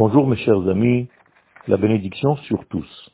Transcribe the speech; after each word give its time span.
Bonjour 0.00 0.26
mes 0.26 0.38
chers 0.38 0.66
amis, 0.66 1.08
la 1.68 1.76
bénédiction 1.76 2.34
sur 2.36 2.64
tous. 2.68 3.10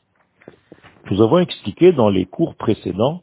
Nous 1.10 1.20
avons 1.20 1.39
expliqué 1.39 1.91
dans 1.91 2.10
les 2.10 2.26
cours 2.26 2.55
précédents 2.55 3.23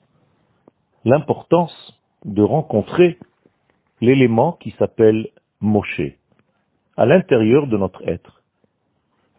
l'importance 1.05 1.97
de 2.25 2.41
rencontrer 2.41 3.17
l'élément 4.01 4.57
qui 4.59 4.71
s'appelle 4.71 5.29
Moshe 5.61 6.01
à 6.97 7.05
l'intérieur 7.05 7.67
de 7.67 7.77
notre 7.77 8.05
être. 8.05 8.43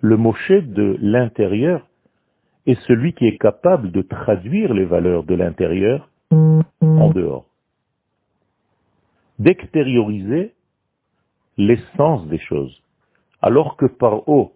Le 0.00 0.16
Moshe 0.16 0.52
de 0.52 0.96
l'intérieur 1.02 1.86
est 2.64 2.80
celui 2.86 3.12
qui 3.12 3.26
est 3.26 3.36
capable 3.36 3.92
de 3.92 4.00
traduire 4.00 4.72
les 4.72 4.86
valeurs 4.86 5.24
de 5.24 5.34
l'intérieur 5.34 6.08
en 6.30 7.10
dehors. 7.10 7.44
D'extérioriser 9.38 10.54
l'essence 11.58 12.26
des 12.28 12.38
choses. 12.38 12.83
Alors 13.46 13.76
que 13.76 13.84
par 13.84 14.26
haut 14.26 14.54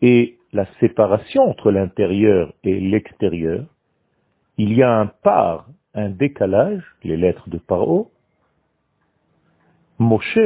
et 0.00 0.38
la 0.52 0.64
séparation 0.78 1.42
entre 1.42 1.72
l'intérieur 1.72 2.52
et 2.62 2.78
l'extérieur, 2.78 3.64
il 4.58 4.74
y 4.74 4.84
a 4.84 4.96
un 5.00 5.06
par, 5.06 5.66
un 5.92 6.08
décalage, 6.08 6.84
les 7.02 7.16
lettres 7.16 7.50
de 7.50 7.58
Paro, 7.58 8.12
Moshe 9.98 10.36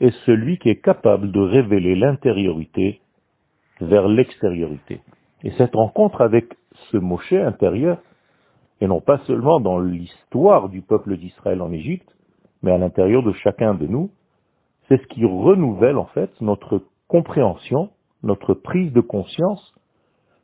est 0.00 0.14
celui 0.26 0.58
qui 0.58 0.68
est 0.68 0.82
capable 0.82 1.32
de 1.32 1.40
révéler 1.40 1.94
l'intériorité 1.94 3.00
vers 3.80 4.06
l'extériorité. 4.06 5.00
Et 5.42 5.52
cette 5.52 5.74
rencontre 5.74 6.20
avec 6.20 6.44
ce 6.90 6.98
Moshe 6.98 7.32
intérieur, 7.32 8.02
et 8.82 8.86
non 8.86 9.00
pas 9.00 9.16
seulement 9.26 9.60
dans 9.60 9.80
l'histoire 9.80 10.68
du 10.68 10.82
peuple 10.82 11.16
d'Israël 11.16 11.62
en 11.62 11.72
Égypte, 11.72 12.14
mais 12.62 12.72
à 12.72 12.76
l'intérieur 12.76 13.22
de 13.22 13.32
chacun 13.32 13.72
de 13.72 13.86
nous, 13.86 14.10
c'est 14.90 15.00
ce 15.00 15.06
qui 15.06 15.24
renouvelle 15.24 15.96
en 15.96 16.06
fait 16.06 16.30
notre 16.40 16.82
compréhension, 17.06 17.90
notre 18.24 18.54
prise 18.54 18.92
de 18.92 19.00
conscience 19.00 19.72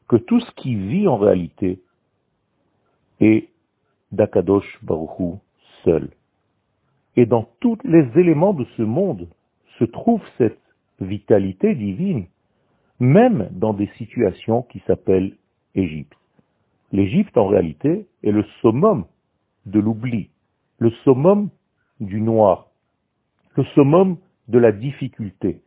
que 0.09 0.17
tout 0.17 0.39
ce 0.39 0.51
qui 0.53 0.77
vit 0.77 1.09
en 1.09 1.17
réalité 1.17 1.81
est 3.20 3.48
d'Akadosh 4.12 4.79
Baruchou 4.83 5.41
seul. 5.85 6.11
Et 7.17 7.27
dans 7.27 7.48
tous 7.59 7.79
les 7.83 8.07
éléments 8.20 8.55
de 8.55 8.65
ce 8.77 8.83
monde 8.83 9.29
se 9.81 9.85
trouve 9.85 10.23
cette 10.39 10.61
vitalité 11.01 11.75
divine, 11.75 12.27
même 13.01 13.48
dans 13.51 13.75
des 13.75 13.91
situations 13.98 14.63
qui 14.63 14.81
s'appellent 14.87 15.37
Égypte. 15.75 16.17
L'Égypte, 16.92 17.37
en 17.37 17.48
réalité, 17.48 18.07
est 18.23 18.31
le 18.31 18.45
summum 18.61 19.07
de 19.67 19.81
l'oubli, 19.81 20.31
le 20.79 20.91
summum 21.03 21.51
du 21.98 22.20
noir, 22.20 22.69
le 23.57 23.65
summum 23.75 24.19
de 24.48 24.58
la 24.58 24.72
difficulté, 24.72 25.61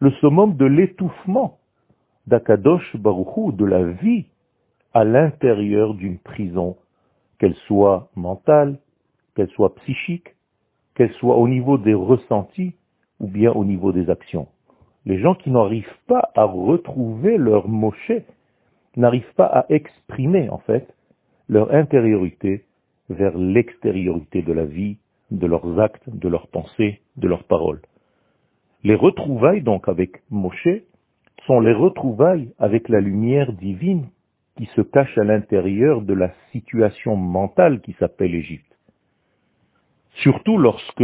le 0.00 0.10
summum 0.12 0.56
de 0.56 0.64
l'étouffement 0.64 1.58
d'Akadosh 2.26 2.96
Baruchou, 2.96 3.52
de 3.52 3.64
la 3.64 3.84
vie 3.84 4.26
à 4.92 5.04
l'intérieur 5.04 5.94
d'une 5.94 6.18
prison, 6.18 6.76
qu'elle 7.38 7.54
soit 7.66 8.08
mentale, 8.16 8.78
qu'elle 9.34 9.50
soit 9.50 9.74
psychique, 9.76 10.34
qu'elle 10.94 11.12
soit 11.14 11.36
au 11.36 11.48
niveau 11.48 11.78
des 11.78 11.94
ressentis 11.94 12.74
ou 13.20 13.26
bien 13.26 13.52
au 13.52 13.64
niveau 13.64 13.92
des 13.92 14.10
actions. 14.10 14.48
Les 15.06 15.18
gens 15.18 15.34
qui 15.34 15.50
n'arrivent 15.50 15.98
pas 16.06 16.30
à 16.34 16.44
retrouver 16.44 17.36
leur 17.36 17.68
moché, 17.68 18.24
n'arrivent 18.96 19.34
pas 19.36 19.46
à 19.46 19.66
exprimer 19.70 20.48
en 20.48 20.58
fait 20.58 20.86
leur 21.48 21.74
intériorité 21.74 22.64
vers 23.10 23.36
l'extériorité 23.36 24.42
de 24.42 24.52
la 24.52 24.64
vie, 24.64 24.96
de 25.30 25.46
leurs 25.46 25.78
actes, 25.80 26.08
de 26.08 26.28
leurs 26.28 26.46
pensées, 26.48 27.00
de 27.16 27.28
leurs 27.28 27.44
paroles. 27.44 27.80
Les 28.84 28.94
retrouvailles 28.94 29.62
donc 29.62 29.88
avec 29.88 30.22
Moshe 30.28 30.68
sont 31.46 31.60
les 31.60 31.72
retrouvailles 31.72 32.52
avec 32.58 32.90
la 32.90 33.00
lumière 33.00 33.54
divine 33.54 34.10
qui 34.58 34.66
se 34.76 34.82
cache 34.82 35.16
à 35.16 35.24
l'intérieur 35.24 36.02
de 36.02 36.12
la 36.12 36.34
situation 36.52 37.16
mentale 37.16 37.80
qui 37.80 37.94
s'appelle 37.94 38.34
Égypte. 38.34 38.70
Surtout 40.22 40.58
lorsque, 40.58 41.02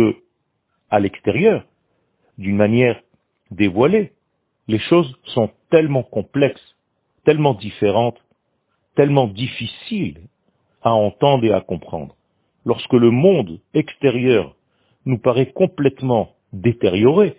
à 0.90 1.00
l'extérieur, 1.00 1.64
d'une 2.36 2.56
manière 2.56 3.00
dévoilée, 3.50 4.12
les 4.68 4.78
choses 4.78 5.18
sont 5.24 5.50
tellement 5.70 6.02
complexes, 6.02 6.76
tellement 7.24 7.54
différentes, 7.54 8.22
tellement 8.94 9.26
difficiles 9.26 10.20
à 10.82 10.92
entendre 10.92 11.46
et 11.46 11.52
à 11.52 11.62
comprendre. 11.62 12.14
Lorsque 12.66 12.92
le 12.92 13.10
monde 13.10 13.58
extérieur 13.72 14.54
nous 15.06 15.18
paraît 15.18 15.52
complètement 15.52 16.34
détérioré, 16.52 17.36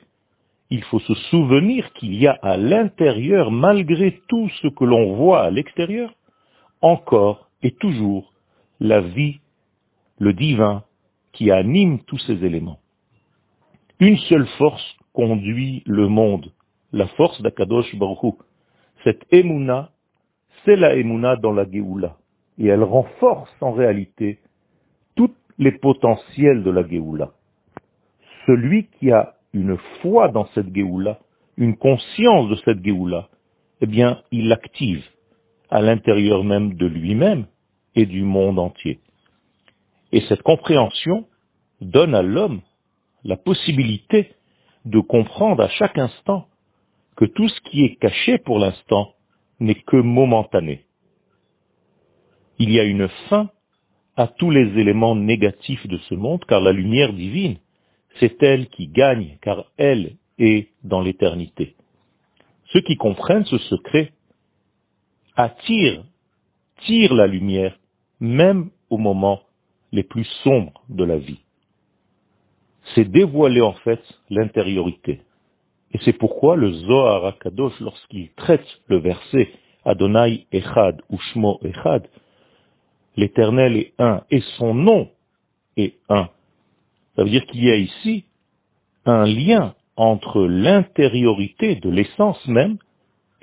il 0.71 0.83
faut 0.85 0.99
se 0.99 1.13
souvenir 1.13 1.91
qu'il 1.93 2.15
y 2.15 2.27
a 2.27 2.39
à 2.41 2.55
l'intérieur, 2.55 3.51
malgré 3.51 4.21
tout 4.29 4.49
ce 4.61 4.69
que 4.69 4.85
l'on 4.85 5.15
voit 5.15 5.43
à 5.43 5.51
l'extérieur, 5.51 6.13
encore 6.81 7.49
et 7.61 7.71
toujours 7.71 8.33
la 8.79 9.01
vie, 9.01 9.41
le 10.17 10.31
divin, 10.33 10.83
qui 11.33 11.51
anime 11.51 11.99
tous 12.05 12.19
ces 12.19 12.43
éléments. 12.45 12.79
Une 13.99 14.17
seule 14.17 14.47
force 14.57 14.95
conduit 15.13 15.83
le 15.85 16.07
monde, 16.07 16.51
la 16.93 17.07
force 17.07 17.41
d'Akadosh 17.41 17.93
Baruch 17.97 18.35
Cette 19.03 19.25
Emouna, 19.31 19.91
c'est 20.63 20.77
la 20.77 20.95
Emouna 20.95 21.35
dans 21.35 21.51
la 21.51 21.69
Géoula. 21.69 22.15
Et 22.57 22.67
elle 22.67 22.83
renforce 22.83 23.51
en 23.59 23.73
réalité 23.73 24.39
tous 25.15 25.33
les 25.57 25.73
potentiels 25.73 26.63
de 26.63 26.71
la 26.71 26.87
Géoula. 26.87 27.31
Celui 28.45 28.87
qui 28.99 29.11
a 29.11 29.35
une 29.53 29.77
foi 30.01 30.29
dans 30.29 30.47
cette 30.53 30.73
Géoula, 30.73 31.19
une 31.57 31.77
conscience 31.77 32.49
de 32.49 32.55
cette 32.65 32.83
Géoula, 32.83 33.29
eh 33.81 33.85
bien, 33.85 34.21
il 34.31 34.47
l'active 34.47 35.03
à 35.69 35.81
l'intérieur 35.81 36.43
même 36.43 36.75
de 36.75 36.85
lui-même 36.85 37.45
et 37.95 38.05
du 38.05 38.23
monde 38.23 38.59
entier. 38.59 38.99
Et 40.11 40.21
cette 40.21 40.43
compréhension 40.43 41.25
donne 41.79 42.15
à 42.15 42.21
l'homme 42.21 42.61
la 43.23 43.37
possibilité 43.37 44.33
de 44.85 44.99
comprendre 44.99 45.63
à 45.63 45.69
chaque 45.69 45.97
instant 45.97 46.47
que 47.15 47.25
tout 47.25 47.47
ce 47.47 47.61
qui 47.61 47.83
est 47.85 47.95
caché 47.95 48.37
pour 48.37 48.59
l'instant 48.59 49.13
n'est 49.59 49.75
que 49.75 49.97
momentané. 49.97 50.85
Il 52.57 52.71
y 52.71 52.79
a 52.79 52.83
une 52.83 53.07
fin 53.29 53.49
à 54.15 54.27
tous 54.27 54.49
les 54.49 54.79
éléments 54.79 55.15
négatifs 55.15 55.85
de 55.87 55.97
ce 56.09 56.15
monde, 56.15 56.43
car 56.47 56.61
la 56.61 56.71
lumière 56.71 57.13
divine 57.13 57.57
c'est 58.19 58.41
elle 58.43 58.67
qui 58.67 58.87
gagne, 58.87 59.37
car 59.41 59.65
elle 59.77 60.17
est 60.37 60.69
dans 60.83 61.01
l'éternité. 61.01 61.75
Ceux 62.71 62.81
qui 62.81 62.95
comprennent 62.95 63.45
ce 63.45 63.57
secret 63.57 64.11
attirent, 65.35 66.03
tirent 66.85 67.13
la 67.13 67.27
lumière, 67.27 67.77
même 68.19 68.69
au 68.89 68.97
moment 68.97 69.41
les 69.91 70.03
plus 70.03 70.25
sombres 70.43 70.83
de 70.89 71.03
la 71.03 71.17
vie. 71.17 71.39
C'est 72.95 73.05
dévoiler 73.05 73.61
en 73.61 73.73
fait 73.73 74.01
l'intériorité. 74.29 75.21
Et 75.93 75.99
c'est 76.03 76.13
pourquoi 76.13 76.55
le 76.55 76.71
Zohar 76.71 77.25
HaKadosh, 77.25 77.79
lorsqu'il 77.81 78.31
traite 78.33 78.65
le 78.87 78.97
verset 78.97 79.51
Adonai 79.83 80.45
Echad 80.51 81.01
ou 81.09 81.19
Shmo 81.19 81.59
Echad, 81.63 82.07
l'éternel 83.17 83.75
est 83.77 83.93
un 83.99 84.23
et 84.31 84.41
son 84.57 84.73
nom 84.73 85.09
est 85.75 85.95
un, 86.09 86.29
ça 87.21 87.25
veut 87.25 87.29
dire 87.29 87.45
qu'il 87.45 87.63
y 87.63 87.69
a 87.69 87.75
ici 87.75 88.25
un 89.05 89.27
lien 89.27 89.75
entre 89.95 90.41
l'intériorité 90.41 91.75
de 91.75 91.87
l'essence 91.87 92.43
même 92.47 92.79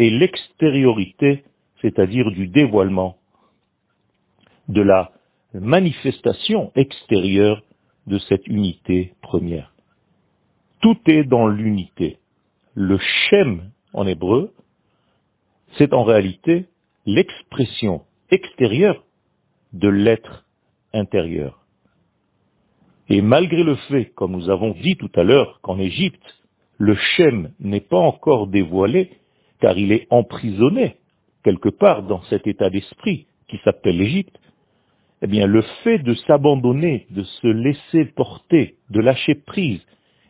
et 0.00 0.10
l'extériorité, 0.10 1.44
c'est-à-dire 1.80 2.28
du 2.32 2.48
dévoilement, 2.48 3.18
de 4.66 4.82
la 4.82 5.12
manifestation 5.54 6.72
extérieure 6.74 7.62
de 8.08 8.18
cette 8.18 8.48
unité 8.48 9.14
première. 9.22 9.72
Tout 10.80 10.98
est 11.06 11.22
dans 11.22 11.46
l'unité. 11.46 12.18
Le 12.74 12.98
shem 12.98 13.70
en 13.92 14.08
hébreu, 14.08 14.52
c'est 15.76 15.94
en 15.94 16.02
réalité 16.02 16.66
l'expression 17.06 18.02
extérieure 18.28 19.04
de 19.72 19.88
l'être 19.88 20.44
intérieur. 20.92 21.64
Et 23.08 23.22
malgré 23.22 23.62
le 23.62 23.76
fait, 23.76 24.06
comme 24.14 24.32
nous 24.32 24.50
avons 24.50 24.72
dit 24.72 24.96
tout 24.96 25.10
à 25.14 25.22
l'heure, 25.22 25.60
qu'en 25.62 25.78
Égypte, 25.78 26.36
le 26.78 26.94
Shem 26.94 27.52
n'est 27.58 27.80
pas 27.80 27.98
encore 27.98 28.46
dévoilé, 28.46 29.10
car 29.60 29.76
il 29.78 29.92
est 29.92 30.06
emprisonné 30.10 30.96
quelque 31.42 31.70
part 31.70 32.02
dans 32.02 32.22
cet 32.24 32.46
état 32.46 32.70
d'esprit 32.70 33.26
qui 33.48 33.58
s'appelle 33.64 33.96
l'Égypte, 33.96 34.38
eh 35.22 35.26
bien 35.26 35.46
le 35.46 35.62
fait 35.82 35.98
de 35.98 36.14
s'abandonner, 36.14 37.06
de 37.10 37.22
se 37.24 37.46
laisser 37.46 38.04
porter, 38.14 38.76
de 38.90 39.00
lâcher 39.00 39.34
prise 39.34 39.80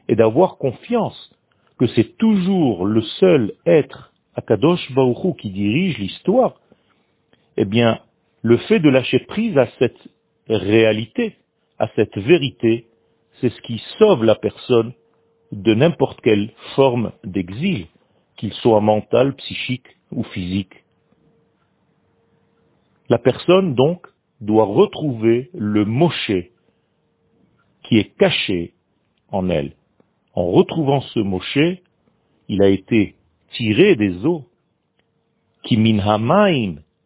et 0.08 0.16
d'avoir 0.16 0.56
confiance 0.56 1.34
que 1.78 1.86
c'est 1.88 2.16
toujours 2.16 2.86
le 2.86 3.02
seul 3.02 3.52
être, 3.66 4.12
Akadosh 4.34 4.92
Baruchou, 4.92 5.34
qui 5.34 5.50
dirige 5.50 5.98
l'histoire, 5.98 6.54
eh 7.56 7.64
bien 7.64 8.00
le 8.42 8.56
fait 8.56 8.80
de 8.80 8.88
lâcher 8.88 9.18
prise 9.20 9.58
à 9.58 9.66
cette 9.78 9.98
réalité, 10.48 11.36
à 11.78 11.88
cette 11.94 12.18
vérité, 12.18 12.86
c'est 13.40 13.50
ce 13.50 13.60
qui 13.62 13.80
sauve 13.98 14.24
la 14.24 14.34
personne 14.34 14.92
de 15.52 15.74
n'importe 15.74 16.20
quelle 16.20 16.50
forme 16.74 17.12
d'exil, 17.24 17.86
qu'il 18.36 18.52
soit 18.52 18.80
mental, 18.80 19.34
psychique 19.36 19.96
ou 20.12 20.22
physique. 20.24 20.84
La 23.08 23.18
personne, 23.18 23.74
donc, 23.74 24.06
doit 24.40 24.66
retrouver 24.66 25.50
le 25.54 25.84
Moshe 25.84 26.32
qui 27.84 27.98
est 27.98 28.16
caché 28.18 28.74
en 29.30 29.48
elle. 29.48 29.72
En 30.34 30.50
retrouvant 30.50 31.00
ce 31.00 31.20
Moshe, 31.20 31.80
il 32.48 32.62
a 32.62 32.68
été 32.68 33.16
tiré 33.52 33.96
des 33.96 34.24
eaux. 34.24 34.44
Qui 35.64 35.76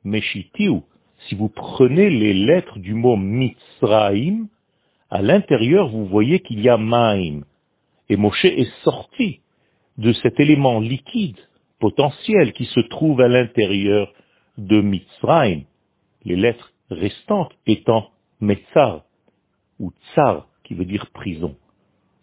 meshitiu. 0.05 0.83
Si 1.29 1.35
vous 1.35 1.49
prenez 1.49 2.11
les 2.11 2.35
lettres 2.35 2.79
du 2.79 2.95
mot 2.95 3.17
Mitzraim, 3.17 4.49
à 5.13 5.21
l'intérieur, 5.21 5.91
vous 5.91 6.07
voyez 6.07 6.41
qu'il 6.41 6.61
y 6.61 6.71
a 6.71 6.79
Maim. 6.79 7.43
Et 8.09 8.17
Moshe 8.17 8.47
est 8.47 8.73
sorti 8.83 9.41
de 9.99 10.11
cet 10.15 10.41
élément 10.41 10.81
liquide, 10.81 11.37
potentiel, 11.79 12.55
qui 12.55 12.65
se 12.65 12.81
trouve 12.81 13.21
à 13.21 13.29
l'intérieur 13.29 14.11
de 14.57 14.81
Mitzraim. 14.81 15.65
Les 16.25 16.35
lettres 16.35 16.73
restantes 16.91 17.53
étant 17.67 18.09
Metzar, 18.41 19.05
ou 19.79 19.93
Tsar, 20.15 20.49
qui 20.65 20.73
veut 20.73 20.87
dire 20.87 21.11
prison. 21.11 21.57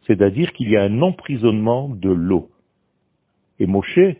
C'est-à-dire 0.08 0.52
qu'il 0.54 0.72
y 0.72 0.76
a 0.76 0.82
un 0.82 1.04
emprisonnement 1.04 1.90
de 1.90 2.10
l'eau. 2.10 2.50
Et 3.60 3.68
Moshe, 3.68 4.16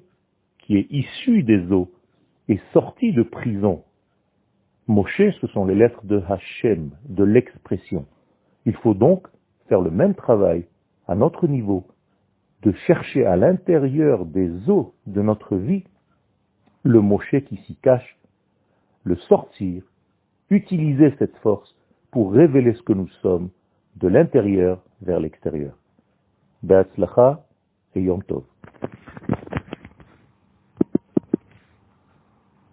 qui 0.60 0.78
est 0.78 0.86
issu 0.92 1.42
des 1.42 1.72
eaux, 1.72 1.90
est 2.48 2.62
sorti 2.72 3.14
de 3.14 3.24
prison. 3.24 3.84
Moshe, 4.88 5.34
ce 5.42 5.48
sont 5.48 5.66
les 5.66 5.74
lettres 5.74 6.06
de 6.06 6.22
Hachem, 6.30 6.92
de 7.08 7.24
l'expression. 7.24 8.06
Il 8.66 8.76
faut 8.76 8.94
donc 8.94 9.28
faire 9.68 9.82
le 9.82 9.92
même 9.92 10.16
travail 10.16 10.66
à 11.08 11.16
notre 11.16 11.48
niveau, 11.48 11.86
de 12.62 12.72
chercher 12.88 13.26
à 13.26 13.36
l'intérieur 13.36 14.26
des 14.26 14.70
eaux 14.70 14.94
de 15.08 15.22
notre 15.22 15.56
vie 15.56 15.84
le 16.84 17.02
Moshe 17.02 17.36
qui 17.48 17.58
s'y 17.66 17.76
cache, 17.76 18.18
le 19.04 19.16
sortir, 19.16 19.84
utiliser 20.50 21.14
cette 21.20 21.36
force 21.38 21.76
pour 22.12 22.34
révéler 22.34 22.74
ce 22.74 22.82
que 22.82 22.94
nous 22.94 23.08
sommes 23.22 23.50
de 23.96 24.08
l'intérieur 24.08 24.82
vers 25.02 25.20
l'extérieur. 25.20 25.78
Et 27.96 28.02
Yom 28.02 28.24
Tov. 28.24 28.44